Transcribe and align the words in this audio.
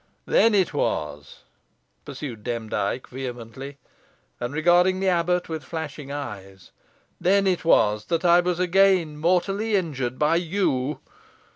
Then 0.25 0.55
it 0.55 0.73
was," 0.73 1.41
pursued 2.05 2.43
Demdike, 2.43 3.05
vehemently, 3.09 3.77
and 4.39 4.51
regarding 4.51 4.99
the 4.99 5.09
abbot 5.09 5.47
with 5.47 5.63
flashing 5.63 6.11
eyes 6.11 6.71
"then 7.19 7.45
it 7.45 7.63
was 7.63 8.05
that 8.05 8.25
I 8.25 8.39
was 8.39 8.59
again 8.59 9.17
mortally 9.17 9.75
injured 9.75 10.17
by 10.17 10.37
you. 10.37 11.01